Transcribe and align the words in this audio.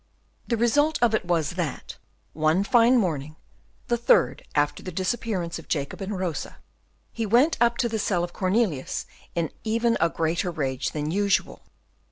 The 0.47 0.57
result 0.57 0.97
of 1.03 1.13
it 1.13 1.25
was, 1.25 1.51
that, 1.51 1.97
one 2.33 2.63
fine 2.63 2.97
morning, 2.97 3.35
the 3.87 3.97
third 3.97 4.41
after 4.55 4.81
the 4.81 4.91
disappearance 4.91 5.59
of 5.59 5.67
Jacob 5.67 6.01
and 6.01 6.17
Rosa, 6.17 6.57
he 7.11 7.27
went 7.27 7.55
up 7.61 7.77
to 7.77 7.87
the 7.87 7.99
cell 7.99 8.23
of 8.23 8.33
Cornelius 8.33 9.05
in 9.35 9.51
even 9.63 9.97
a 10.01 10.09
greater 10.09 10.49
rage 10.49 10.89
than 10.89 11.11
usual. 11.11 11.61